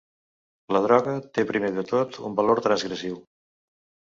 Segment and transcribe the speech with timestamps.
[0.75, 3.21] La droga té primer de tot un valor transgressiu.